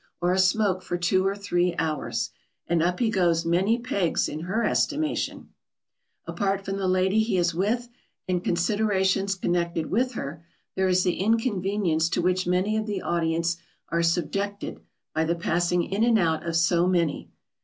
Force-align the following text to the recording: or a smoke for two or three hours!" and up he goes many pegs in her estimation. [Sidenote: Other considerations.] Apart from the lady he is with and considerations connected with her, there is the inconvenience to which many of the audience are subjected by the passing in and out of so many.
or 0.19 0.33
a 0.33 0.39
smoke 0.39 0.81
for 0.81 0.97
two 0.97 1.27
or 1.27 1.35
three 1.35 1.75
hours!" 1.77 2.31
and 2.65 2.81
up 2.81 2.99
he 2.99 3.11
goes 3.11 3.45
many 3.45 3.77
pegs 3.77 4.27
in 4.27 4.39
her 4.39 4.63
estimation. 4.63 5.49
[Sidenote: 6.25 6.27
Other 6.27 6.33
considerations.] 6.33 6.35
Apart 6.35 6.65
from 6.65 6.77
the 6.77 6.87
lady 6.87 7.19
he 7.19 7.37
is 7.37 7.53
with 7.53 7.89
and 8.27 8.43
considerations 8.43 9.35
connected 9.35 9.91
with 9.91 10.13
her, 10.13 10.43
there 10.75 10.87
is 10.87 11.03
the 11.03 11.17
inconvenience 11.19 12.09
to 12.09 12.21
which 12.23 12.47
many 12.47 12.77
of 12.77 12.87
the 12.87 13.03
audience 13.03 13.57
are 13.89 14.01
subjected 14.01 14.79
by 15.13 15.23
the 15.23 15.35
passing 15.35 15.83
in 15.83 16.03
and 16.03 16.17
out 16.17 16.47
of 16.47 16.55
so 16.55 16.87
many. 16.87 17.29